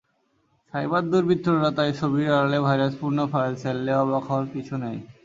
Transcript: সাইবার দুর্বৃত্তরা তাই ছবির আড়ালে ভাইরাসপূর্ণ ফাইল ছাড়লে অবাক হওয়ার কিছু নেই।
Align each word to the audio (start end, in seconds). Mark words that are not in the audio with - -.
সাইবার 0.73 1.03
দুর্বৃত্তরা 1.11 1.69
তাই 1.77 1.91
ছবির 1.99 2.27
আড়ালে 2.31 2.59
ভাইরাসপূর্ণ 2.65 3.19
ফাইল 3.31 3.53
ছাড়লে 3.61 3.91
অবাক 4.01 4.23
হওয়ার 4.29 4.45
কিছু 4.53 4.73
নেই। 4.83 4.97